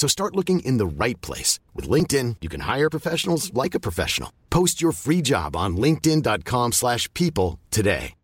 [0.00, 1.52] So start looking in the right place.
[1.76, 4.30] With LinkedIn, you can hire professionals like a professional.
[4.50, 8.14] Post your free job on linkedin.com slash people today.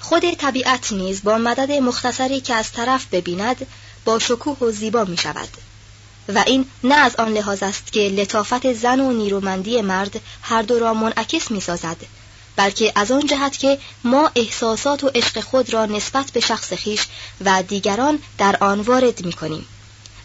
[0.00, 3.66] خود طبیعت نیز با مدد مختصری که از طرف ببیند
[4.04, 5.48] با شکوه و زیبا می شود.
[6.28, 10.78] و این نه از آن لحاظ است که لطافت زن و نیرومندی مرد هر دو
[10.78, 11.96] را منعکس می سازد
[12.55, 17.07] بلکه از آن جهت که ما احساسات و عشق خود را نسبت به شخص خیش
[17.45, 19.65] و دیگران در آن وارد می کنیم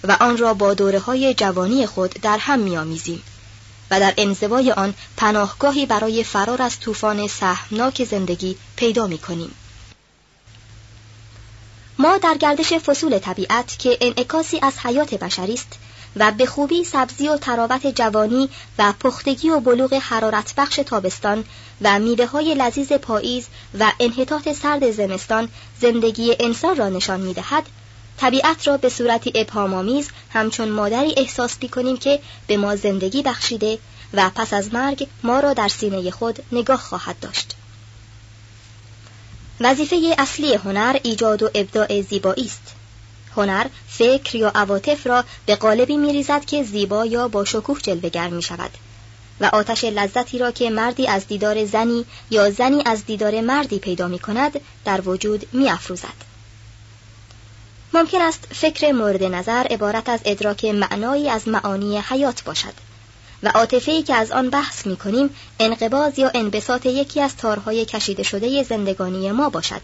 [0.05, 3.23] و آن را با دوره های جوانی خود در هم می آمیزیم
[3.91, 9.55] و در انزوای آن پناهگاهی برای فرار از طوفان سهمناک زندگی پیدا می کنیم.
[11.99, 15.79] ما در گردش فصول طبیعت که انعکاسی از حیات بشری است
[16.17, 18.49] و به خوبی سبزی و تراوت جوانی
[18.79, 21.45] و پختگی و بلوغ حرارت بخش تابستان
[21.83, 23.47] و میوه های لذیذ پاییز
[23.79, 25.49] و انحطاط سرد زمستان
[25.81, 27.65] زندگی انسان را نشان می دهد،
[28.17, 33.79] طبیعت را به صورتی ابهامآمیز همچون مادری احساس می کنیم که به ما زندگی بخشیده
[34.15, 37.57] و پس از مرگ ما را در سینه خود نگاه خواهد داشت.
[39.61, 42.75] وظیفه اصلی هنر ایجاد و ابداع زیبایی است.
[43.37, 48.43] هنر فکر یا عواطف را به قالبی میریزد که زیبا یا با شکوه جلوگر می
[48.43, 48.71] شود
[49.41, 54.09] و آتش لذتی را که مردی از دیدار زنی یا زنی از دیدار مردی پیدا
[54.09, 56.31] می کند در وجود می افروزد.
[57.95, 62.75] ممکن است فکر مورد نظر عبارت از ادراک معنایی از معانی حیات باشد
[63.43, 65.31] و عاطفه‌ای که از آن بحث می کنیم
[65.61, 69.83] انقباز یا انبساط یکی از تارهای کشیده شده زندگانی ما باشد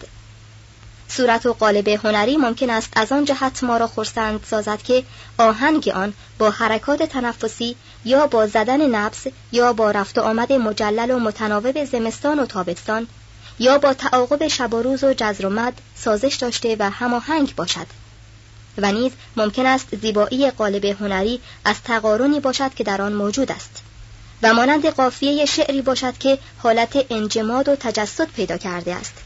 [1.08, 5.04] صورت و قالب هنری ممکن است از آن جهت ما را خرسند سازد که
[5.38, 11.10] آهنگ آن با حرکات تنفسی یا با زدن نبس یا با رفت و آمد مجلل
[11.10, 13.06] و متناوب زمستان و تابستان
[13.58, 17.86] یا با تعاقب شب و روز و جزر و مد سازش داشته و هماهنگ باشد.
[18.78, 23.82] و نیز ممکن است زیبایی قالب هنری از تقارنی باشد که در آن موجود است.
[24.42, 29.25] و مانند قافیه شعری باشد که حالت انجماد و تجسد پیدا کرده است.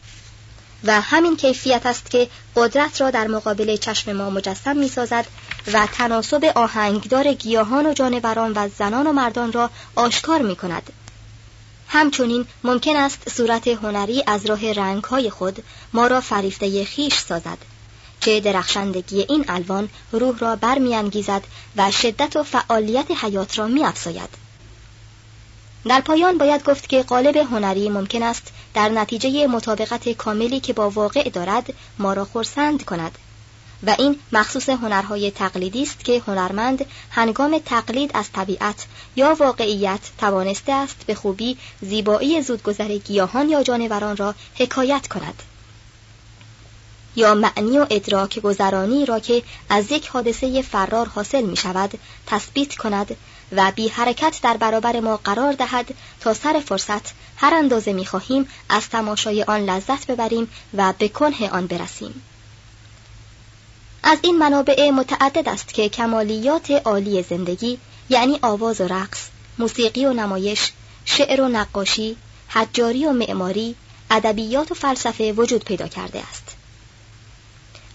[0.83, 5.25] و همین کیفیت است که قدرت را در مقابل چشم ما مجسم می سازد
[5.73, 10.93] و تناسب آهنگدار گیاهان و جانوران و زنان و مردان را آشکار می کند.
[11.87, 17.57] همچنین ممکن است صورت هنری از راه رنگهای خود ما را فریفته خیش سازد
[18.21, 21.43] که درخشندگی این الوان روح را برمیانگیزد
[21.77, 24.40] و شدت و فعالیت حیات را میافزاید.
[25.85, 30.89] در پایان باید گفت که قالب هنری ممکن است در نتیجه مطابقت کاملی که با
[30.89, 33.17] واقع دارد ما را خرسند کند.
[33.83, 40.73] و این مخصوص هنرهای تقلیدی است که هنرمند هنگام تقلید از طبیعت یا واقعیت توانسته
[40.73, 45.43] است به خوبی زیبایی زودگذر گیاهان یا جانوران را حکایت کند.
[47.15, 52.75] یا معنی و ادراک گذرانی را که از یک حادثه فرار حاصل می شود تثبیت
[52.75, 53.15] کند
[53.51, 58.47] و بی حرکت در برابر ما قرار دهد تا سر فرصت هر اندازه می خواهیم
[58.69, 62.21] از تماشای آن لذت ببریم و به کنه آن برسیم.
[64.03, 69.27] از این منابع متعدد است که کمالیات عالی زندگی یعنی آواز و رقص
[69.57, 70.71] موسیقی و نمایش
[71.05, 73.75] شعر و نقاشی حجاری و معماری
[74.11, 76.50] ادبیات و فلسفه وجود پیدا کرده است.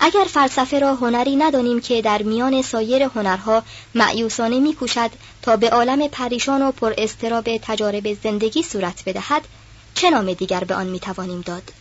[0.00, 3.62] اگر فلسفه را هنری ندانیم که در میان سایر هنرها
[3.94, 5.10] معیوسانه میکوشد
[5.43, 9.43] تا به عالم پریشان و پر استراب تجارب زندگی صورت بدهد
[9.94, 11.72] چه نام دیگر به آن می‌توانیم داد؟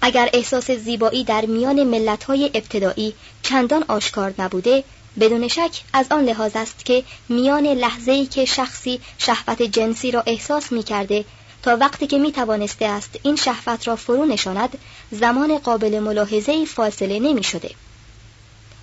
[0.00, 4.84] اگر احساس زیبایی در میان ملت‌های ابتدایی چندان آشکار نبوده
[5.20, 10.72] بدون شک از آن لحاظ است که میان لحظه‌ای که شخصی شهوت جنسی را احساس
[10.72, 11.24] می کرده
[11.62, 14.78] تا وقتی که می توانسته است این شهوت را فرو نشاند
[15.10, 17.70] زمان قابل ملاحظه فاصله نمی شده.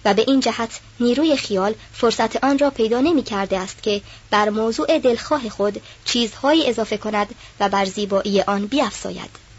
[0.05, 4.49] و به این جهت نیروی خیال فرصت آن را پیدا نمی کرده است که بر
[4.49, 9.49] موضوع دلخواه خود چیزهایی اضافه کند و بر زیبایی آن بیافزاید.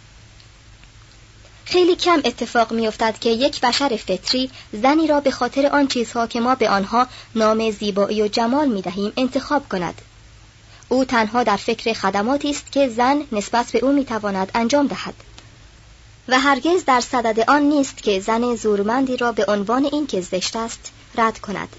[1.64, 6.40] خیلی کم اتفاق میافتد که یک بشر فطری زنی را به خاطر آن چیزها که
[6.40, 10.02] ما به آنها نام زیبایی و جمال می دهیم انتخاب کند.
[10.92, 15.14] او تنها در فکر خدماتی است که زن نسبت به او می تواند انجام دهد.
[16.28, 20.92] و هرگز در صدد آن نیست که زن زورمندی را به عنوان اینکه زشت است
[21.16, 21.76] رد کند.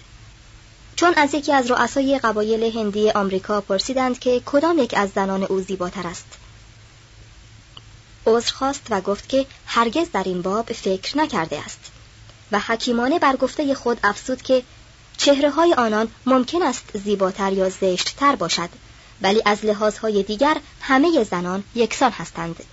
[0.96, 5.62] چون از یکی از رؤسای قبایل هندی آمریکا پرسیدند که کدام یک از زنان او
[5.62, 6.26] زیباتر است
[8.26, 11.80] عذر خواست و گفت که هرگز در این باب فکر نکرده است
[12.52, 14.64] و حکیمانه بر گفته خود افسود که
[15.18, 18.70] چهره های آنان ممکن است زیباتر یا زشتتر باشد
[19.22, 22.64] ولی از لحاظهای دیگر همه زنان یکسان هستند.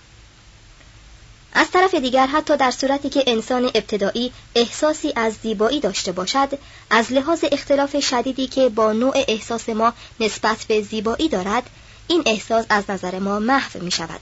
[1.53, 6.59] از طرف دیگر حتی در صورتی که انسان ابتدایی احساسی از زیبایی داشته باشد
[6.89, 11.69] از لحاظ اختلاف شدیدی که با نوع احساس ما نسبت به زیبایی دارد
[12.07, 14.21] این احساس از نظر ما محو می شود.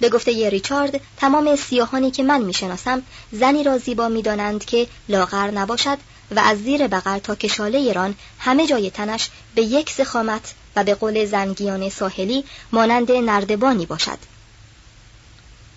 [0.00, 3.02] به گفته ی ریچارد تمام سیاهانی که من می‌شناسم
[3.32, 5.98] زنی را زیبا می‌دانند که لاغر نباشد
[6.36, 10.94] و از زیر بغل تا کشاله ایران همه جای تنش به یک سخامت و به
[10.94, 14.18] قول زنگیان ساحلی مانند نردبانی باشد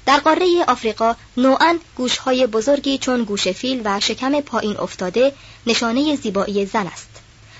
[0.06, 5.34] در قاره آفریقا نوعا گوشهای بزرگی چون گوش فیل و شکم پایین افتاده
[5.68, 7.10] نشانه زیبایی زن است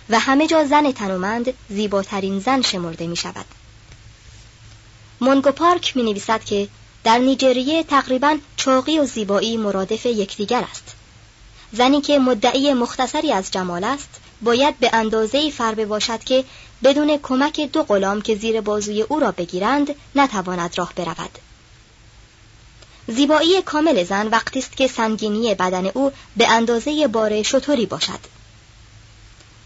[0.10, 3.46] و همه جا زن تنومند زیباترین زن شمرده می شود.
[5.22, 6.68] مونگو پارک می نویسد که
[7.04, 10.97] در نیجریه تقریبا چاقی و زیبایی مرادف یکدیگر است.
[11.74, 14.10] زنی که مدعی مختصری از جمال است
[14.42, 16.44] باید به اندازه فربه باشد که
[16.84, 21.40] بدون کمک دو غلام که زیر بازوی او را بگیرند نتواند راه برود.
[23.08, 28.20] زیبایی کامل زن وقتی است که سنگینی بدن او به اندازه بار شطوری باشد.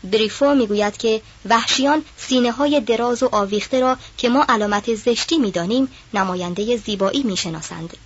[0.04, 5.92] بریفو می‌گوید که وحشیان سینه های دراز و آویخته را که ما علامت زشتی می‌دانیم
[6.14, 7.98] نماینده زیبایی می‌شناسند.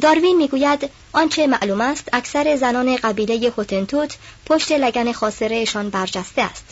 [0.00, 6.64] داروین می‌گوید آنچه معلوم است اکثر زنان قبیله هوتنتوت پشت لگن خاصرهشان برجسته است.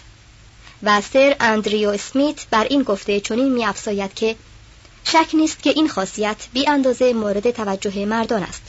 [0.83, 4.37] و سر اندریو اسمیت بر این گفته چنین میافزاید که
[5.05, 8.63] شک نیست که این خاصیت بی اندازه مورد توجه مردان است.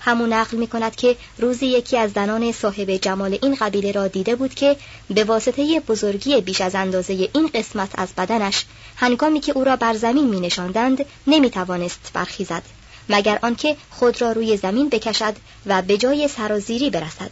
[0.00, 4.36] همون نقل می کند که روزی یکی از زنان صاحب جمال این قبیله را دیده
[4.36, 4.76] بود که
[5.10, 8.64] به واسطه بزرگی بیش از اندازه این قسمت از بدنش
[8.96, 12.77] هنگامی که او را بر زمین می نشاندند نمی توانست برخیزد.
[13.08, 17.30] مگر آنکه خود را روی زمین بکشد و به جای سرازیری برسد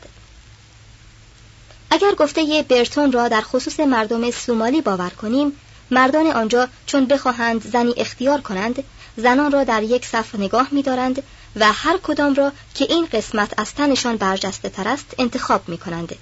[1.91, 5.53] اگر گفته برتون را در خصوص مردم سومالی باور کنیم
[5.91, 8.85] مردان آنجا چون بخواهند زنی اختیار کنند
[9.17, 11.23] زنان را در یک صف نگاه می‌دارند
[11.57, 16.15] و هر کدام را که این قسمت از تنشان برجسته تر است انتخاب می کنند.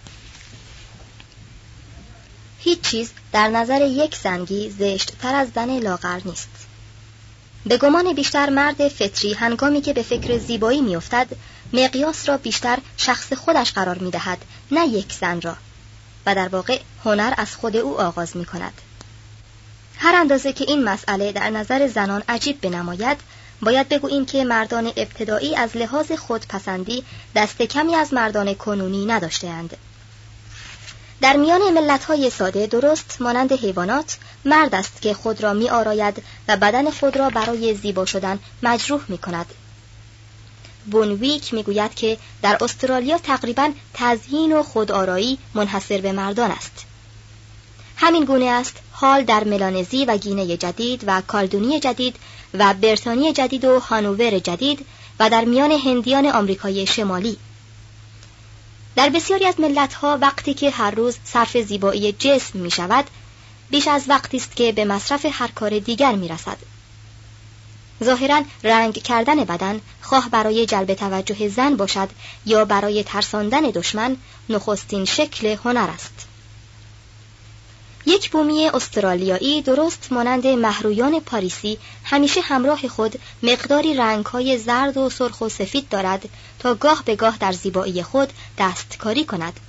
[2.58, 6.63] هیچ چیز در نظر یک زنگی زشت تر از زن لاغر نیست.
[7.66, 11.26] به گمان بیشتر مرد فطری هنگامی که به فکر زیبایی میافتد
[11.72, 14.38] مقیاس را بیشتر شخص خودش قرار می دهد
[14.70, 15.56] نه یک زن را
[16.26, 18.72] و در واقع هنر از خود او آغاز می کند.
[19.98, 23.16] هر اندازه که این مسئله در نظر زنان عجیب بنماید
[23.62, 27.04] باید بگوییم که مردان ابتدایی از لحاظ خودپسندی
[27.34, 29.76] دست کمی از مردان کنونی نداشتهاند.
[31.24, 36.56] در میان ملت‌های ساده درست مانند حیوانات مرد است که خود را می آراید و
[36.56, 39.46] بدن خود را برای زیبا شدن مجروح می کند.
[40.90, 46.84] بونویک می گوید که در استرالیا تقریبا تزیین و خودآرایی منحصر به مردان است.
[47.96, 52.16] همین گونه است حال در ملانزی و گینه جدید و کالدونی جدید
[52.54, 54.86] و برتانی جدید و هانوور جدید
[55.20, 57.36] و در میان هندیان آمریکای شمالی
[58.96, 63.04] در بسیاری از ملتها وقتی که هر روز صرف زیبایی جسم می شود
[63.70, 66.56] بیش از وقتی است که به مصرف هر کار دیگر می رسد.
[68.04, 72.08] ظاهرا رنگ کردن بدن خواه برای جلب توجه زن باشد
[72.46, 74.16] یا برای ترساندن دشمن
[74.48, 76.26] نخستین شکل هنر است.
[78.06, 85.40] یک بومی استرالیایی درست مانند محرویان پاریسی همیشه همراه خود مقداری رنگهای زرد و سرخ
[85.40, 89.60] و سفید دارد تا گاه به گاه در زیبایی خود دستکاری کند.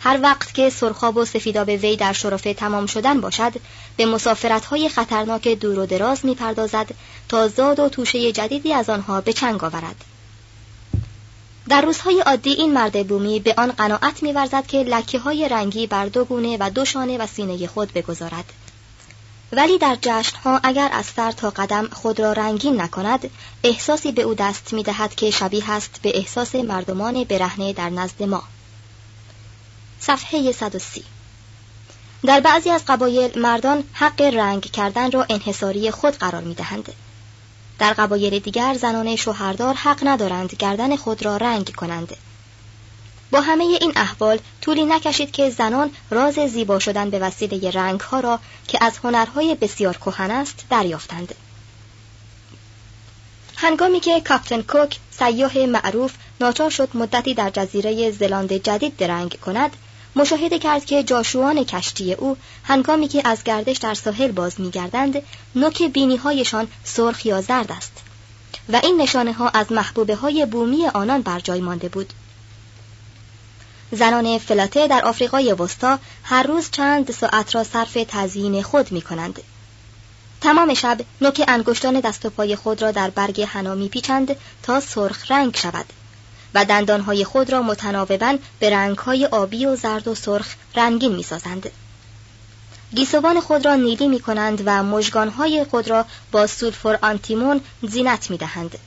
[0.00, 3.52] هر وقت که سرخاب و سفیداب وی در شرفه تمام شدن باشد
[3.96, 6.86] به مسافرتهای خطرناک دور و دراز می‌پردازد
[7.28, 10.11] تا زاد و توشه جدیدی از آنها به چنگ آورد.
[11.68, 16.06] در روزهای عادی این مرد بومی به آن قناعت میورزد که لکه های رنگی بر
[16.06, 18.44] دو گونه و دو شانه و سینه خود بگذارد.
[19.52, 23.30] ولی در جشنها اگر از سر تا قدم خود را رنگین نکند
[23.64, 28.42] احساسی به او دست می‌دهد که شبیه است به احساس مردمان برهنه در نزد ما.
[30.00, 31.04] صفحه 130
[32.24, 36.92] در بعضی از قبایل مردان حق رنگ کردن را انحصاری خود قرار می دهند.
[37.78, 42.16] در قبایل دیگر زنان شوهردار حق ندارند گردن خود را رنگ کنند.
[43.30, 48.20] با همه این احوال طولی نکشید که زنان راز زیبا شدن به وسیله رنگ ها
[48.20, 48.38] را
[48.68, 51.34] که از هنرهای بسیار کهن است دریافتند.
[53.56, 59.76] هنگامی که کاپتن کوک سیاه معروف ناچار شد مدتی در جزیره زلاند جدید درنگ کند
[60.16, 65.22] مشاهده کرد که جاشوان کشتی او هنگامی که از گردش در ساحل باز میگردند
[65.54, 67.92] نوک بینی هایشان سرخ یا زرد است
[68.68, 72.12] و این نشانه ها از محبوبه های بومی آنان بر جای مانده بود
[73.92, 79.40] زنان فلاته در آفریقای وسطا هر روز چند ساعت را صرف تزیین خود می کنند.
[80.40, 85.30] تمام شب نوک انگشتان دست و پای خود را در برگ حنا پیچند تا سرخ
[85.30, 85.86] رنگ شود
[86.54, 91.70] و دندانهای خود را متناوبا به رنگهای آبی و زرد و سرخ رنگین می‌سازند.
[92.94, 98.36] گیسوان خود را نیلی می کنند و مژگانهای خود را با سولفور آنتیمون زینت می
[98.36, 98.78] دهند.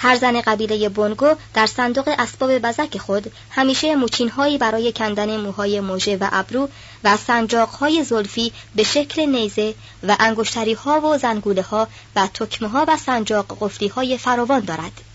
[0.00, 6.16] هر زن قبیله بونگو در صندوق اسباب بزک خود همیشه موچینهایی برای کندن موهای موژه
[6.16, 6.68] و ابرو
[7.04, 9.74] و سنجاقهای زلفی به شکل نیزه
[10.08, 15.07] و انگشتری ها و زنگوله ها و تکمه ها و سنجاق قفلی های فراوان دارد.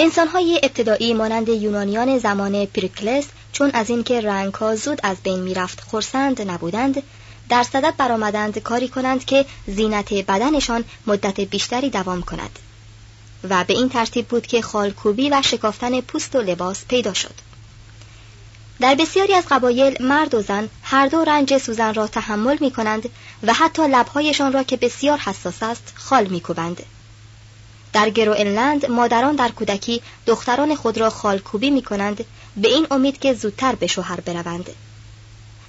[0.00, 6.50] انسانهای ابتدایی مانند یونانیان زمان پریکلس چون از اینکه رنگها زود از بین می‌رفت خرسند
[6.50, 7.02] نبودند
[7.48, 12.58] در صدد برآمدند کاری کنند که زینت بدنشان مدت بیشتری دوام کند
[13.50, 17.34] و به این ترتیب بود که خالکوبی و شکافتن پوست و لباس پیدا شد
[18.80, 23.08] در بسیاری از قبایل مرد و زن هر دو رنج سوزن را تحمل می کنند
[23.42, 26.82] و حتی لبهایشان را که بسیار حساس است خال می کوبند.
[27.92, 32.24] در گروئنلند مادران در کودکی دختران خود را خالکوبی می کنند
[32.56, 34.70] به این امید که زودتر به شوهر بروند.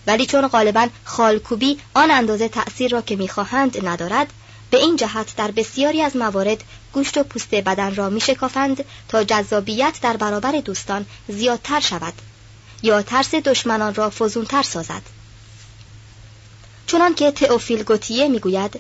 [0.08, 4.28] ولی چون غالبا خالکوبی آن اندازه تأثیر را که می‌خواهند ندارد
[4.72, 10.00] به این جهت در بسیاری از موارد گوشت و پوست بدن را میشکافند تا جذابیت
[10.02, 12.14] در برابر دوستان زیادتر شود
[12.84, 15.02] یا ترس دشمنان را فزونتر سازد.
[16.88, 18.80] چنان که تئوفیل گوتیه می‌گوید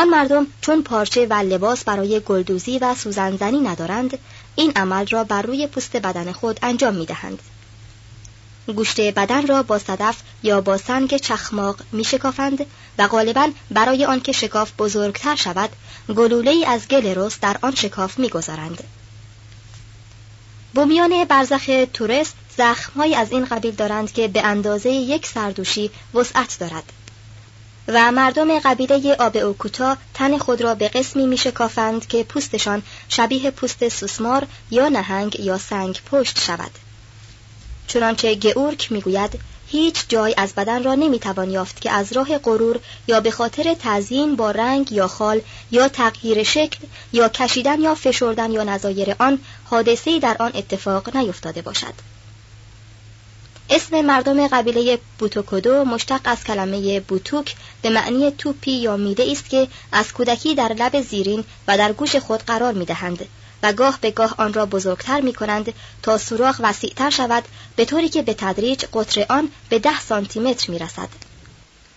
[0.00, 4.18] آن مردم چون پارچه و لباس برای گلدوزی و سوزنزنی ندارند
[4.56, 7.42] این عمل را بر روی پوست بدن خود انجام می دهند.
[8.66, 12.66] گوشت بدن را با صدف یا با سنگ چخماق می شکافند
[12.98, 15.70] و غالبا برای آنکه شکاف بزرگتر شود
[16.16, 18.84] گلوله از گل رس در آن شکاف می گذارند.
[20.74, 26.92] بومیان برزخ تورست زخمهایی از این قبیل دارند که به اندازه یک سردوشی وسعت دارد.
[27.94, 33.50] و مردم قبیله آب اوکوتا تن خود را به قسمی می شکافند که پوستشان شبیه
[33.50, 36.70] پوست سوسمار یا نهنگ یا سنگ پشت شود.
[37.86, 43.20] چنانچه گئورک می‌گوید هیچ جای از بدن را نمی‌توان یافت که از راه غرور یا
[43.20, 48.64] به خاطر تزیین با رنگ یا خال یا تغییر شکل یا کشیدن یا فشردن یا
[48.64, 52.09] نظایر آن حادثه‌ای در آن اتفاق نیفتاده باشد.
[53.72, 59.68] اسم مردم قبیله بوتوکودو مشتق از کلمه بوتوک به معنی توپی یا میده است که
[59.92, 63.28] از کودکی در لب زیرین و در گوش خود قرار می دهند
[63.62, 67.44] و گاه به گاه آن را بزرگتر می کنند تا سوراخ وسیعتر شود
[67.76, 71.29] به طوری که به تدریج قطر آن به ده سانتی متر می رسد.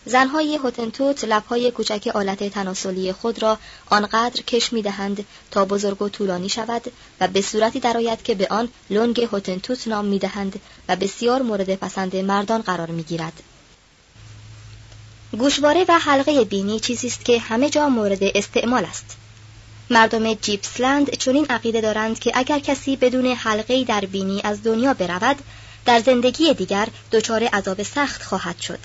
[0.05, 3.57] زنهای هوتنتوت لبهای کوچک آلت تناسلی خود را
[3.89, 8.47] آنقدر کش می دهند تا بزرگ و طولانی شود و به صورتی درآید که به
[8.47, 13.43] آن لنگ هوتنتوت نام می دهند و بسیار مورد پسند مردان قرار می گیرد.
[15.31, 19.17] گوشواره و حلقه بینی چیزی است که همه جا مورد استعمال است.
[19.89, 25.37] مردم جیپسلند چنین عقیده دارند که اگر کسی بدون حلقه در بینی از دنیا برود
[25.85, 28.79] در زندگی دیگر دچار عذاب سخت خواهد شد.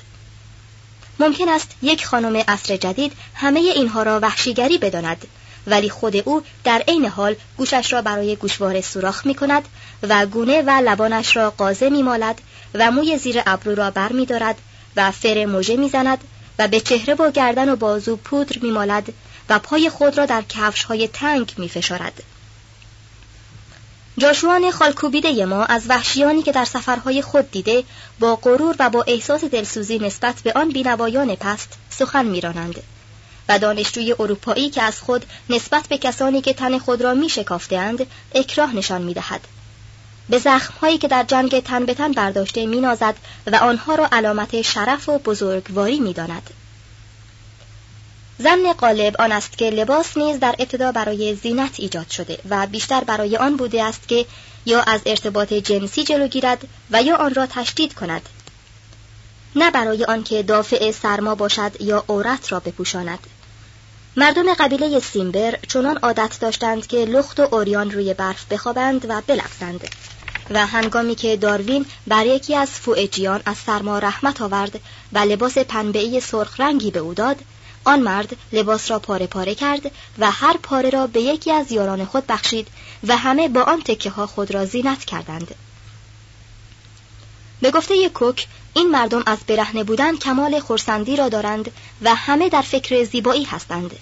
[1.18, 5.26] ممکن است یک خانم عصر جدید همه اینها را وحشیگری بداند
[5.66, 9.68] ولی خود او در عین حال گوشش را برای گوشواره سوراخ می کند
[10.02, 12.40] و گونه و لبانش را قازه می مالد
[12.74, 14.58] و موی زیر ابرو را بر می دارد
[14.96, 16.18] و فر موژه می زند
[16.58, 19.12] و به چهره و گردن و بازو پودر می مالد
[19.48, 22.22] و پای خود را در کفش های تنگ می فشارد.
[24.18, 27.84] جاشوان خالکوبیده ما از وحشیانی که در سفرهای خود دیده
[28.20, 32.82] با غرور و با احساس دلسوزی نسبت به آن بینوایان پست سخن میرانند
[33.48, 38.06] و دانشجوی اروپایی که از خود نسبت به کسانی که تن خود را می شکافتند
[38.34, 39.40] اکراه نشان می دهد.
[40.28, 43.14] به زخمهایی که در جنگ تن به تن برداشته می نازد
[43.46, 46.50] و آنها را علامت شرف و بزرگواری می داند.
[48.38, 53.04] زن قالب آن است که لباس نیز در ابتدا برای زینت ایجاد شده و بیشتر
[53.04, 54.26] برای آن بوده است که
[54.66, 58.28] یا از ارتباط جنسی جلو گیرد و یا آن را تشدید کند.
[59.56, 63.18] نه برای آنکه دافع سرما باشد یا عورت را بپوشاند.
[64.16, 69.88] مردم قبیله سیمبر چنان عادت داشتند که لخت و اوریان روی برف بخوابند و بلغزند.
[70.50, 74.80] و هنگامی که داروین بر یکی از فوئجیان از سرما رحمت آورد
[75.12, 77.36] و لباس پنبه‌ای سرخ رنگی به او داد
[77.84, 82.04] آن مرد لباس را پاره پاره کرد و هر پاره را به یکی از یاران
[82.04, 82.68] خود بخشید
[83.06, 85.54] و همه با آن تکه ها خود را زینت کردند.
[87.60, 92.62] به گفته کوک این مردم از برهنه بودن کمال خورسندی را دارند و همه در
[92.62, 93.96] فکر زیبایی هستند.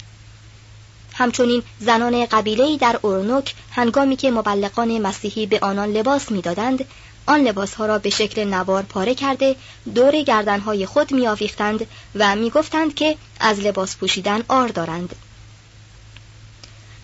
[1.13, 6.85] همچنین زنان قبیله‌ای در اورنوک هنگامی که مبلغان مسیحی به آنان لباس می‌دادند
[7.27, 9.55] آن لباسها را به شکل نوار پاره کرده
[9.95, 15.15] دور گردنهای خود میآویختند و می‌گفتند که از لباس پوشیدن آر دارند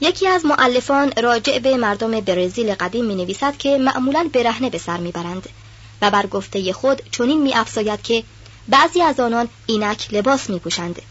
[0.02, 4.98] یکی از معلفان راجع به مردم برزیل قدیم می نویسد که معمولا برهنه به سر
[4.98, 5.50] می‌برند
[6.02, 8.24] و بر گفته خود چنین می افزاید که
[8.68, 11.02] بعضی از آنان اینک لباس می پوشند.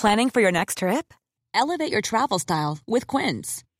[0.00, 1.06] Planning for your next trip?
[1.54, 3.67] Elevate your travel style with Quince.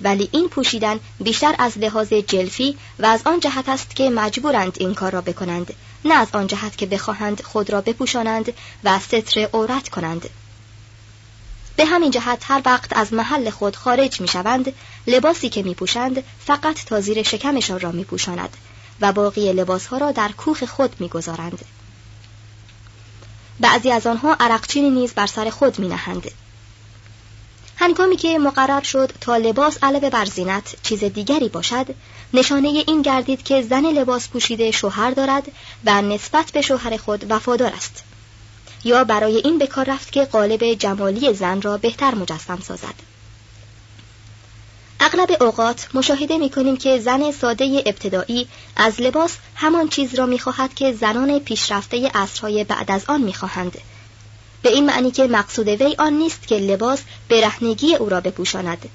[0.00, 4.94] ولی این پوشیدن بیشتر از لحاظ جلفی و از آن جهت است که مجبورند این
[4.94, 8.52] کار را بکنند نه از آن جهت که بخواهند خود را بپوشانند
[8.84, 10.30] و ستر عورت کنند
[11.76, 14.72] به همین جهت هر وقت از محل خود خارج می شوند
[15.06, 18.56] لباسی که می پوشند فقط تا زیر شکمشان را می پوشاند
[19.00, 21.64] و باقی لباسها را در کوخ خود می گذارند.
[23.60, 26.30] بعضی از آنها عرقچینی نیز بر سر خود می نهند.
[27.88, 31.86] هنگامی که مقرر شد تا لباس علاوه بر زینت چیز دیگری باشد
[32.34, 35.52] نشانه این گردید که زن لباس پوشیده شوهر دارد
[35.84, 38.04] و نسبت به شوهر خود وفادار است
[38.84, 42.94] یا برای این به کار رفت که قالب جمالی زن را بهتر مجسم سازد
[45.00, 50.38] اغلب اوقات مشاهده می کنیم که زن ساده ابتدایی از لباس همان چیز را می
[50.38, 53.78] خواهد که زنان پیشرفته عصرهای بعد از آن می خواهند.
[54.62, 58.88] به این معنی که مقصود وی آن نیست که لباس برهنگی او را بپوشاند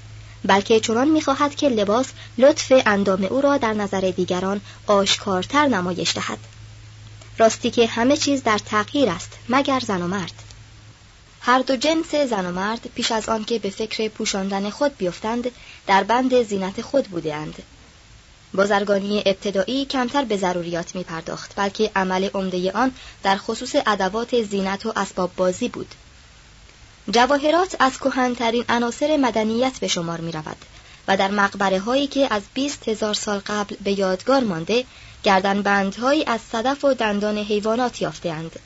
[0.45, 6.37] بلکه چنان می‌خواهد که لباس لطف اندام او را در نظر دیگران آشکارتر نمایش دهد.
[7.37, 10.33] راستی که همه چیز در تغییر است مگر زن و مرد؟
[11.41, 15.51] هر دو جنس زن و مرد پیش از آنکه به فکر پوشاندن خود بیفتند
[15.87, 17.63] در بند زینت خود بودند
[18.53, 22.91] بازرگانی ابتدایی کمتر به ضروریات می پرداخت بلکه عمل عمده آن
[23.23, 25.95] در خصوص ادوات زینت و اسباب بازی بود
[27.11, 30.57] جواهرات از کهنترین عناصر مدنیت به شمار می رود
[31.07, 34.85] و در مقبره هایی که از بیست هزار سال قبل به یادگار مانده
[35.23, 38.59] گردن بندهایی از صدف و دندان حیوانات یافتهاند.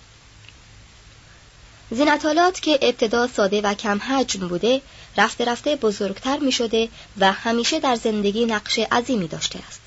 [1.92, 4.82] زینتالات که ابتدا ساده و کم حجم بوده
[5.18, 9.82] رفته رفته بزرگتر می شده و همیشه در زندگی نقش عظیمی داشته است.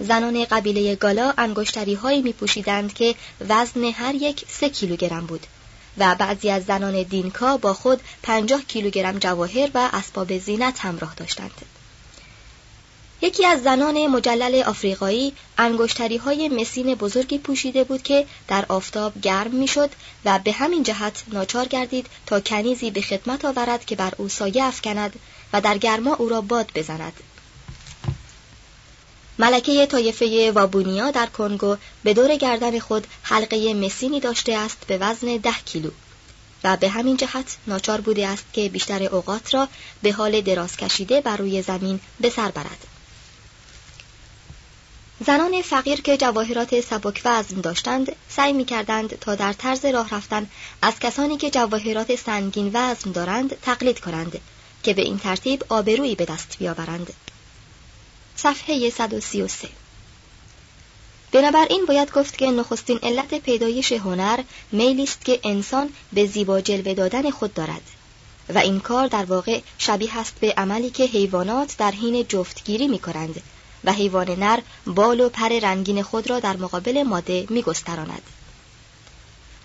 [0.00, 3.14] زنان قبیله گالا انگشتری هایی می پوشیدند که
[3.48, 5.46] وزن هر یک سه کیلوگرم بود
[5.98, 11.71] و بعضی از زنان دینکا با خود پنجاه کیلوگرم جواهر و اسباب زینت همراه داشتند.
[13.24, 19.50] یکی از زنان مجلل آفریقایی انگشتری های مسین بزرگی پوشیده بود که در آفتاب گرم
[19.50, 19.90] می‌شد
[20.24, 24.64] و به همین جهت ناچار گردید تا کنیزی به خدمت آورد که بر او سایه
[24.64, 25.12] افکند
[25.52, 27.12] و در گرما او را باد بزند
[29.38, 35.36] ملکه طایفه وابونیا در کنگو به دور گردن خود حلقه مسینی داشته است به وزن
[35.36, 35.90] ده کیلو
[36.64, 39.68] و به همین جهت ناچار بوده است که بیشتر اوقات را
[40.02, 42.91] به حال دراز کشیده بر روی زمین به سر برد.
[45.26, 50.50] زنان فقیر که جواهرات سبک وزن داشتند سعی می کردند تا در طرز راه رفتن
[50.82, 54.40] از کسانی که جواهرات سنگین وزن دارند تقلید کنند
[54.82, 57.12] که به این ترتیب آبرویی به دست بیاورند.
[58.36, 59.68] صفحه 133
[61.32, 66.94] بنابراین باید گفت که نخستین علت پیدایش هنر میلی است که انسان به زیبا جلوه
[66.94, 67.82] دادن خود دارد
[68.54, 72.98] و این کار در واقع شبیه است به عملی که حیوانات در حین جفتگیری می
[72.98, 73.42] کنند
[73.84, 78.22] و حیوان نر بال و پر رنگین خود را در مقابل ماده می گستراند.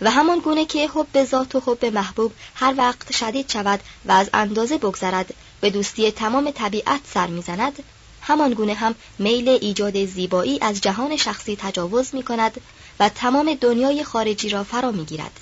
[0.02, 4.30] و همان گونه که حب ذات و حب محبوب هر وقت شدید شود و از
[4.34, 7.84] اندازه بگذرد به دوستی تمام طبیعت سر می‌زند
[8.22, 12.62] همان گونه هم میل ایجاد زیبایی از جهان شخصی تجاوز می کند
[13.00, 15.40] و تمام دنیای خارجی را فرا می گیرد.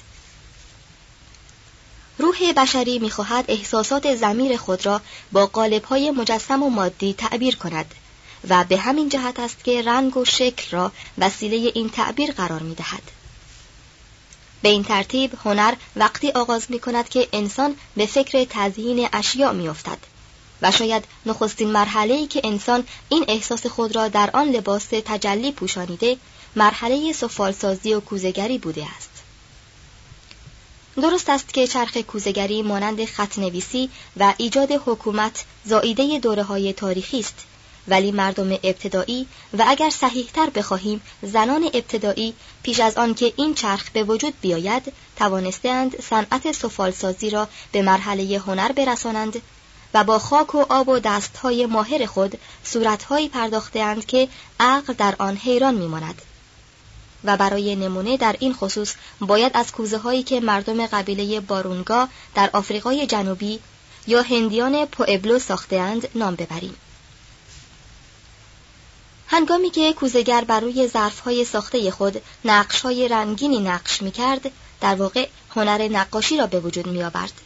[2.18, 7.96] روح بشری می‌خواهد احساسات زمیر خود را با قالب‌های مجسم و مادی تعبیر کند
[8.50, 12.76] و به همین جهت است که رنگ و شکل را وسیله این تعبیر قرار می
[12.76, 13.02] دهد.
[14.62, 19.68] به این ترتیب هنر وقتی آغاز می کند که انسان به فکر تزیین اشیاء می
[19.68, 19.98] افتد
[20.62, 26.18] و شاید نخستین مرحله که انسان این احساس خود را در آن لباس تجلی پوشانیده
[26.56, 29.10] مرحله سفالسازی و کوزگری بوده است.
[30.96, 37.20] درست است که چرخ کوزگری مانند خط نویسی و ایجاد حکومت زائیده دوره های تاریخی
[37.20, 37.46] است
[37.88, 43.90] ولی مردم ابتدایی و اگر صحیحتر بخواهیم زنان ابتدایی پیش از آن که این چرخ
[43.90, 49.42] به وجود بیاید توانستند صنعت سفالسازی را به مرحله هنر برسانند
[49.94, 54.28] و با خاک و آب و دستهای ماهر خود صورتهایی پرداختهاند که
[54.60, 56.22] عقل در آن حیران میماند.
[57.24, 62.50] و برای نمونه در این خصوص باید از کوزه هایی که مردم قبیله بارونگا در
[62.54, 63.60] آفریقای جنوبی
[64.08, 66.76] یا هندیان پوئبلو ساختهاند نام ببریم.
[69.28, 75.28] هنگامی که کوزگر بر روی ظرفهای ساخته خود نقشهای رنگینی نقش می کرد، در واقع
[75.56, 77.42] هنر نقاشی را به وجود می آورد.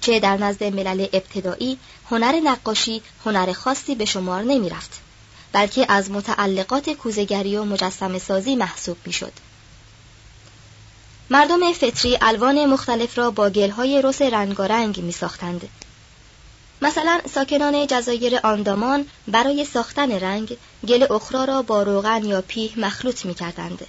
[0.00, 1.78] چه در نزد ملل ابتدایی
[2.10, 5.00] هنر نقاشی هنر خاصی به شمار نمی رفت
[5.52, 9.32] بلکه از متعلقات کوزگری و مجسم سازی محسوب می شد.
[11.30, 15.68] مردم فطری الوان مختلف را با گلهای رس رنگارنگ می ساختند.
[16.82, 20.56] مثلا ساکنان جزایر آندامان برای ساختن رنگ
[20.88, 23.86] گل اخرا را با روغن یا پیه مخلوط می کردند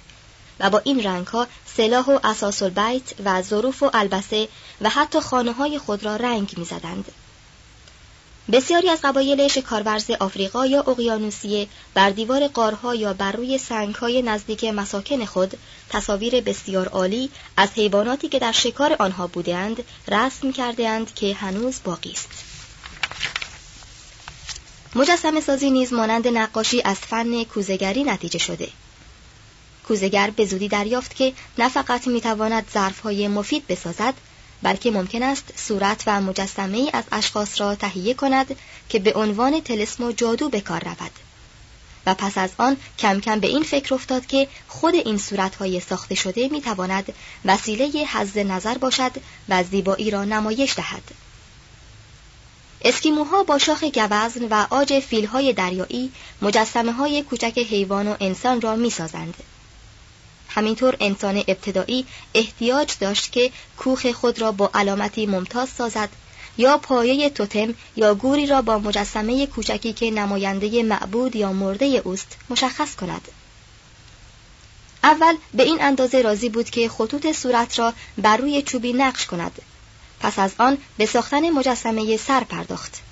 [0.60, 4.48] و با این رنگ ها سلاح و اساس البیت و ظروف و البسه
[4.80, 7.04] و حتی خانه های خود را رنگ می زدند.
[8.52, 14.64] بسیاری از قبایل شکارورز آفریقا یا اقیانوسیه بر دیوار قارها یا بر روی سنگهای نزدیک
[14.64, 15.58] مساکن خود
[15.90, 22.12] تصاویر بسیار عالی از حیواناتی که در شکار آنها بودند رسم کرده که هنوز باقی
[22.12, 22.53] است.
[24.96, 28.68] مجسم سازی نیز مانند نقاشی از فن کوزگری نتیجه شده.
[29.88, 34.14] کوزگر به زودی دریافت که نه فقط می‌تواند ظرفهای مفید بسازد
[34.62, 38.56] بلکه ممکن است صورت و مجسمه ای از اشخاص را تهیه کند
[38.88, 41.12] که به عنوان تلسم و جادو به کار رود
[42.06, 46.14] و پس از آن کم کم به این فکر افتاد که خود این صورتهای ساخته
[46.14, 49.12] شده می‌تواند وسیله حز نظر باشد
[49.48, 51.23] و زیبایی را نمایش دهد
[52.84, 58.76] اسکیموها با شاخ گوزن و آج فیلهای دریایی مجسمه های کوچک حیوان و انسان را
[58.76, 59.34] می‌سازند.
[60.48, 66.08] همینطور انسان ابتدایی احتیاج داشت که کوخ خود را با علامتی ممتاز سازد
[66.58, 72.36] یا پایه توتم یا گوری را با مجسمه کوچکی که نماینده معبود یا مرده اوست
[72.50, 73.28] مشخص کند.
[75.02, 79.62] اول به این اندازه راضی بود که خطوط صورت را بر روی چوبی نقش کند
[80.24, 83.02] پس از آن به ساختن مجسمه سر پرداخت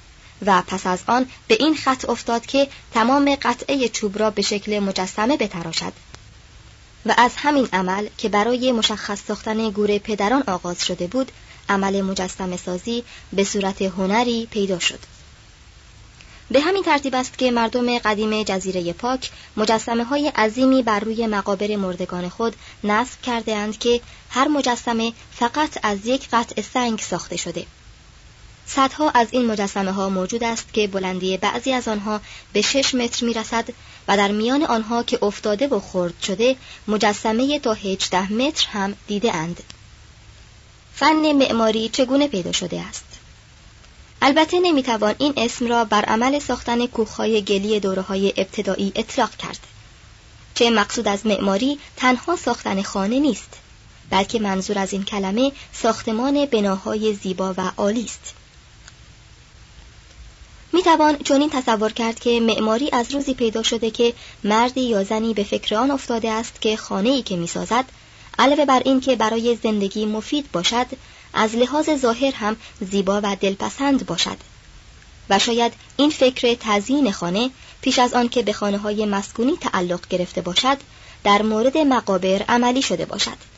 [0.46, 4.78] و پس از آن به این خط افتاد که تمام قطعه چوب را به شکل
[4.78, 5.92] مجسمه بتراشد
[7.06, 11.32] و از همین عمل که برای مشخص ساختن گور پدران آغاز شده بود
[11.68, 15.00] عمل مجسمه سازی به صورت هنری پیدا شد.
[16.52, 21.76] به همین ترتیب است که مردم قدیم جزیره پاک مجسمه های عظیمی بر روی مقابر
[21.76, 27.66] مردگان خود نصب کرده اند که هر مجسمه فقط از یک قطع سنگ ساخته شده.
[28.66, 32.20] صدها از این مجسمه ها موجود است که بلندی بعضی از آنها
[32.52, 33.68] به شش متر می رسد
[34.08, 36.56] و در میان آنها که افتاده و خرد شده
[36.88, 39.62] مجسمه تا هجده متر هم دیده اند.
[40.94, 43.11] فن معماری چگونه پیدا شده است؟
[44.24, 49.58] البته نمی‌توان این اسم را بر عمل ساختن کوخهای گلی دوره های ابتدایی اطلاق کرد.
[50.54, 53.58] چه مقصود از معماری تنها ساختن خانه نیست
[54.10, 58.34] بلکه منظور از این کلمه ساختمان بناهای زیبا و عالی است
[60.72, 65.34] می توان چنین تصور کرد که معماری از روزی پیدا شده که مردی یا زنی
[65.34, 67.84] به فکر آن افتاده است که خانه ای که می سازد
[68.38, 70.86] علاوه بر این که برای زندگی مفید باشد
[71.34, 74.36] از لحاظ ظاهر هم زیبا و دلپسند باشد.
[75.30, 80.08] و شاید این فکر تزیین خانه پیش از آن که به خانه های مسکونی تعلق
[80.08, 80.78] گرفته باشد
[81.24, 83.52] در مورد مقابر عملی شده باشد.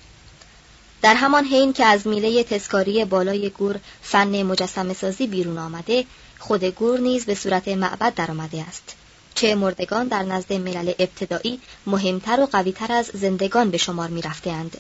[1.03, 6.05] در همان حین که از میله تسکاری بالای گور فن مجسم سازی بیرون آمده
[6.39, 8.95] خود گور نیز به صورت معبد درآمده است.
[9.35, 14.77] چه مردگان در نزد ملل ابتدایی مهمتر و قویتر از زندگان به شمار می اند.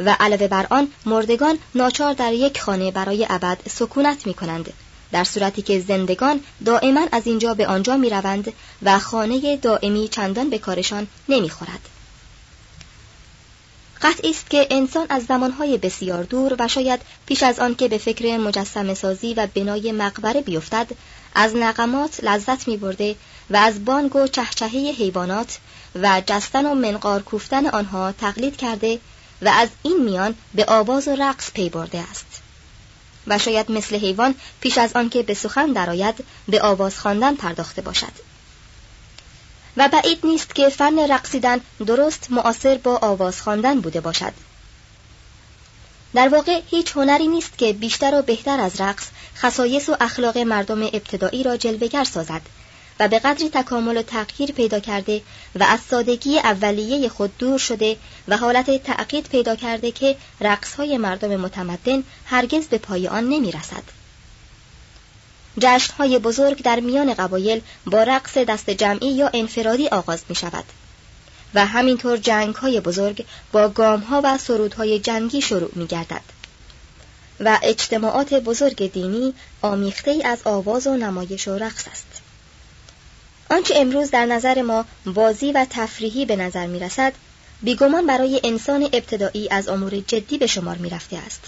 [0.00, 4.72] و علاوه بر آن مردگان ناچار در یک خانه برای ابد سکونت می کنند
[5.12, 10.50] در صورتی که زندگان دائما از اینجا به آنجا می روند و خانه دائمی چندان
[10.50, 11.88] به کارشان نمی خورد.
[14.02, 17.98] قطعی است که انسان از زمانهای بسیار دور و شاید پیش از آن که به
[17.98, 20.86] فکر مجسم سازی و بنای مقبره بیفتد
[21.34, 23.16] از نقمات لذت می برده
[23.50, 25.58] و از بانگ و چهچهه حیوانات
[25.94, 28.98] و جستن و منقار کوفتن آنها تقلید کرده
[29.42, 32.42] و از این میان به آواز و رقص پی برده است.
[33.26, 37.82] و شاید مثل حیوان پیش از آن که به سخن درآید به آواز خواندن پرداخته
[37.82, 38.12] باشد.
[39.76, 44.32] و بعید نیست که فن رقصیدن درست معاصر با آواز خواندن بوده باشد.
[46.14, 50.82] در واقع هیچ هنری نیست که بیشتر و بهتر از رقص خصایص و اخلاق مردم
[50.82, 52.42] ابتدایی را جلوگر سازد.
[53.00, 55.22] و به قدری تکامل و تغییر پیدا کرده
[55.54, 57.96] و از سادگی اولیه خود دور شده
[58.28, 63.82] و حالت تعقید پیدا کرده که رقصهای مردم متمدن هرگز به پای آن نمی رسد.
[65.58, 70.64] جشنهای بزرگ در میان قبایل با رقص دست جمعی یا انفرادی آغاز می شود
[71.54, 76.22] و همینطور جنگهای بزرگ با گامها و سرودهای جنگی شروع می گردد
[77.40, 82.19] و اجتماعات بزرگ دینی آمیخته از آواز و نمایش و رقص است
[83.50, 87.12] آنچه امروز در نظر ما بازی و تفریحی به نظر می رسد
[87.62, 91.40] بیگمان برای انسان ابتدایی از امور جدی به شمار می رفته است.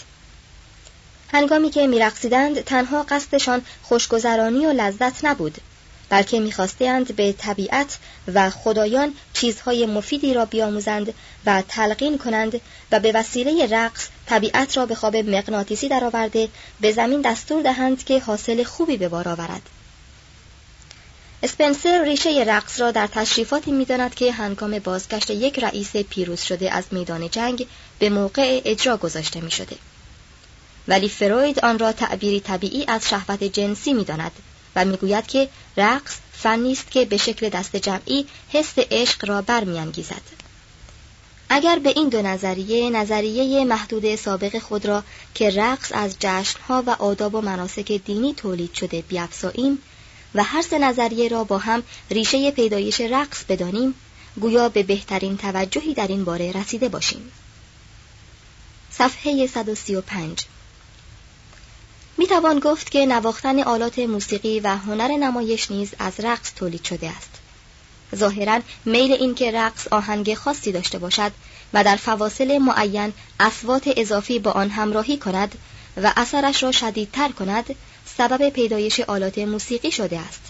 [1.32, 5.58] هنگامی که میرقصیدند تنها قصدشان خوشگذرانی و لذت نبود
[6.08, 7.98] بلکه می‌خواستند به طبیعت
[8.34, 11.14] و خدایان چیزهای مفیدی را بیاموزند
[11.46, 12.60] و تلقین کنند
[12.92, 16.48] و به وسیله رقص طبیعت را به خواب مغناطیسی درآورده
[16.80, 19.62] به زمین دستور دهند که حاصل خوبی به بار آورد.
[21.42, 26.84] اسپنسر ریشه رقص را در تشریفاتی می‌داند که هنگام بازگشت یک رئیس پیروز شده از
[26.90, 27.66] میدان جنگ
[27.98, 29.76] به موقع اجرا گذاشته می شده.
[30.88, 34.32] ولی فروید آن را تعبیری طبیعی از شهوت جنسی می‌داند
[34.76, 40.22] و می‌گوید که رقص فنی است که به شکل دست جمعی حس عشق را برمیانگیزد
[41.48, 46.90] اگر به این دو نظریه نظریه محدود سابق خود را که رقص از جشنها و
[46.90, 49.78] آداب و مناسک دینی تولید شده بیافزاییم
[50.34, 53.94] و هر سه نظریه را با هم ریشه پیدایش رقص بدانیم
[54.40, 57.32] گویا به بهترین توجهی در این باره رسیده باشیم
[58.90, 60.44] صفحه 135
[62.18, 67.10] می توان گفت که نواختن آلات موسیقی و هنر نمایش نیز از رقص تولید شده
[67.10, 67.30] است.
[68.14, 71.32] ظاهرا میل اینکه رقص آهنگ خاصی داشته باشد
[71.72, 75.58] و در فواصل معین اسوات اضافی با آن همراهی کند
[76.02, 77.74] و اثرش را شدیدتر کند
[78.18, 80.42] سبب پیدایش آلات موسیقی شده است.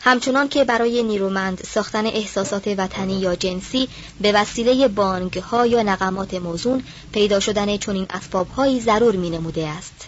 [0.00, 3.88] همچنان که برای نیرومند ساختن احساسات وطنی یا جنسی
[4.20, 10.06] به وسیله بانگ ها یا نقمات موزون پیدا شدن چنین اسباب ضرور می نموده است.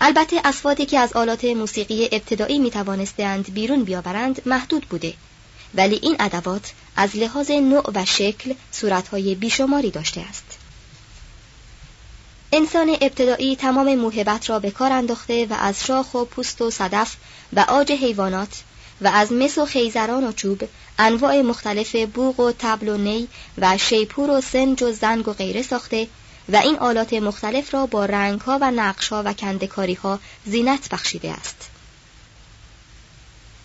[0.00, 5.14] البته اسوادی که از آلات موسیقی ابتدایی می توانستند بیرون بیاورند محدود بوده
[5.74, 10.47] ولی این ادوات از لحاظ نوع و شکل صورتهای بیشماری داشته است
[12.52, 17.16] انسان ابتدایی تمام موهبت را به کار انداخته و از شاخ و پوست و صدف
[17.52, 18.62] و آج حیوانات
[19.00, 23.78] و از مس و خیزران و چوب انواع مختلف بوغ و تبل و نی و
[23.78, 26.08] شیپور و سنج و زنگ و غیره ساخته
[26.48, 29.34] و این آلات مختلف را با رنگها و نقشها و
[30.02, 31.70] ها زینت بخشیده است.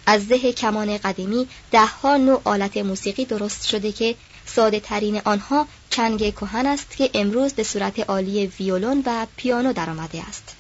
[0.06, 6.36] از ده کمان قدیمی دهها نوع آلت موسیقی درست شده که ساده ترین آنها چنگ
[6.36, 10.56] کهن است که امروز به صورت عالی ویولون و پیانو درآمده است.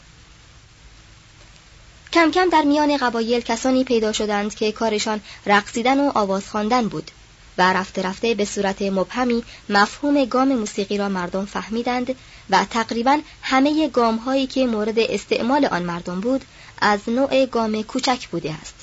[2.13, 7.11] کم کم در میان قبایل کسانی پیدا شدند که کارشان رقصیدن و آواز خواندن بود
[7.57, 12.15] و رفته رفته به صورت مبهمی مفهوم گام موسیقی را مردم فهمیدند
[12.49, 16.45] و تقریبا همه گام هایی که مورد استعمال آن مردم بود
[16.81, 18.75] از نوع گام کوچک بوده است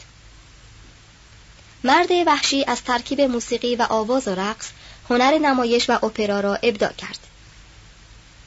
[1.85, 4.71] مرد وحشی از ترکیب موسیقی و آواز و رقص
[5.11, 7.19] هنر نمایش و اپرا را ابداع کرد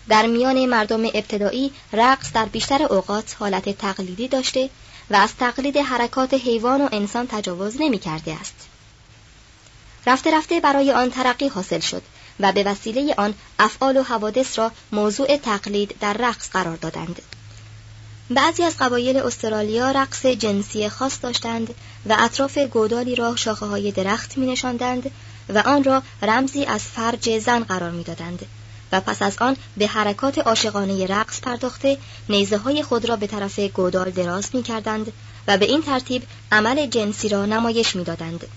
[0.10, 4.70] در میان مردم ابتدایی رقص در بیشتر اوقات حالت تقلیدی داشته
[5.10, 8.56] و از تقلید حرکات حیوان و انسان تجاوز نمی کرده است.
[10.08, 12.02] رفته رفته برای آن ترقی حاصل شد
[12.40, 17.22] و به وسیله آن افعال و حوادث را موضوع تقلید در رقص قرار دادند.
[18.30, 24.38] بعضی از قبایل استرالیا رقص جنسی خاص داشتند و اطراف گودالی را شاخه های درخت
[24.38, 25.12] می نشاندند
[25.50, 28.46] و آن را رمزی از فرج زن قرار می دادند.
[28.92, 31.98] و پس از آن به حرکات عاشقانه رقص پرداخته
[32.30, 35.14] نیزه های خود را به طرف گودال دراز می کردند
[35.48, 38.48] و به این ترتیب عمل جنسی را نمایش می دادند.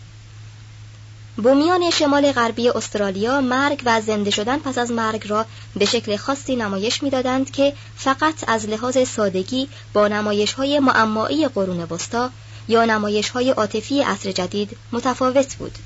[1.36, 5.46] بومیان شمال غربی استرالیا مرگ و زنده شدن پس از مرگ را
[5.76, 11.80] به شکل خاصی نمایش می‌دادند که فقط از لحاظ سادگی با نمایش های معمایی قرون
[11.80, 12.30] وسطا
[12.68, 15.78] یا نمایش های عاطفی عصر جدید متفاوت بود.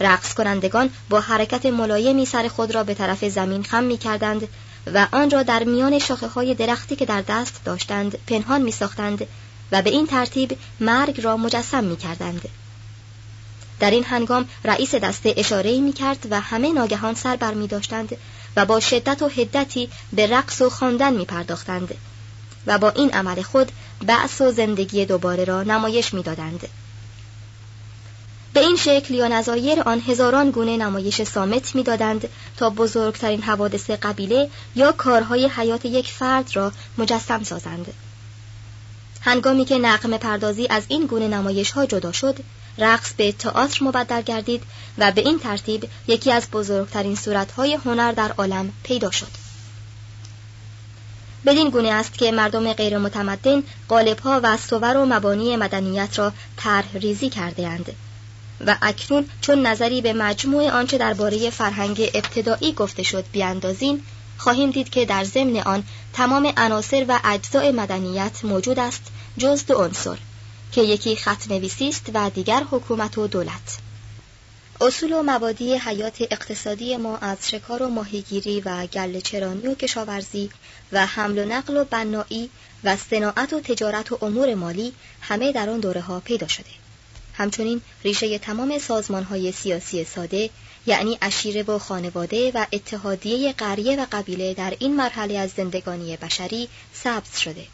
[0.00, 4.48] رقص کنندگان با حرکت ملایمی سر خود را به طرف زمین خم می کردند
[4.94, 9.26] و آن را در میان شاخه های درختی که در دست داشتند پنهان می ساختند
[9.72, 12.48] و به این ترتیب مرگ را مجسم می کردند.
[13.80, 18.16] در این هنگام رئیس دسته اشاره می کرد و همه ناگهان سر بر می داشتند
[18.56, 21.94] و با شدت و حدتی به رقص و خواندن می پرداختند
[22.66, 23.72] و با این عمل خود
[24.06, 26.68] بعث و زندگی دوباره را نمایش می دادند.
[28.54, 34.50] به این شکل یا نظایر آن هزاران گونه نمایش سامت می‌دادند تا بزرگترین حوادث قبیله
[34.74, 37.94] یا کارهای حیات یک فرد را مجسم سازند.
[39.20, 42.38] هنگامی که نقم پردازی از این گونه نمایش ها جدا شد
[42.78, 44.62] رقص به تئاتر مبدل گردید
[44.98, 49.30] و به این ترتیب یکی از بزرگترین صورتهای هنر در عالم پیدا شد.
[51.46, 56.96] بدین گونه است که مردم غیر متمدن قالبها و صور و مبانی مدنیت را طرح
[56.96, 57.94] ریزی کرده اند
[58.66, 64.06] و اکنون چون نظری به مجموع آنچه درباره فرهنگ ابتدایی گفته شد بیاندازیم
[64.38, 69.02] خواهیم دید که در ضمن آن تمام عناصر و اجزای مدنیت موجود است
[69.38, 70.18] جز دو عنصر
[70.72, 73.78] که یکی خط نویسی است و دیگر حکومت و دولت.
[74.80, 80.50] اصول و مبادی حیات اقتصادی ما از شکار و ماهیگیری و گل چرانی و کشاورزی
[80.92, 82.50] و حمل و نقل و بنایی
[82.84, 86.83] و صناعت و تجارت و امور مالی همه در آن دوره ها پیدا شده.
[87.34, 90.50] همچنین ریشه تمام سازمان های سیاسی ساده
[90.86, 96.68] یعنی اشیره و خانواده و اتحادیه قریه و قبیله در این مرحله از زندگانی بشری
[96.94, 97.66] ثبت شده.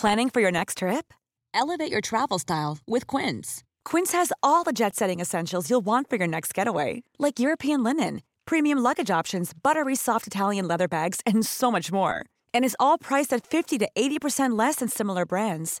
[0.00, 1.06] Planning for your next trip?
[1.54, 3.62] Elevate your travel style with Quince.
[3.84, 8.22] Quince has all the jet-setting essentials you'll want for your next getaway, like European linen,
[8.44, 12.16] premium luggage options, buttery soft Italian leather bags, and so much more.
[12.54, 15.80] And is all priced at 50 to 80% less than similar brands.